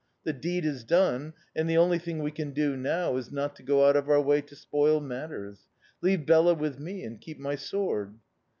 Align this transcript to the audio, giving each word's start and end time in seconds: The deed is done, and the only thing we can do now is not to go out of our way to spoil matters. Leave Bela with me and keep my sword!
The 0.23 0.33
deed 0.33 0.65
is 0.65 0.83
done, 0.83 1.33
and 1.55 1.69
the 1.69 1.77
only 1.77 1.99
thing 1.99 2.23
we 2.23 2.31
can 2.31 2.53
do 2.53 2.75
now 2.75 3.17
is 3.17 3.31
not 3.31 3.55
to 3.57 3.61
go 3.61 3.87
out 3.87 3.95
of 3.95 4.09
our 4.09 4.19
way 4.19 4.41
to 4.41 4.55
spoil 4.55 4.99
matters. 4.99 5.67
Leave 6.01 6.25
Bela 6.25 6.55
with 6.55 6.79
me 6.79 7.03
and 7.03 7.21
keep 7.21 7.37
my 7.37 7.53
sword! 7.53 8.15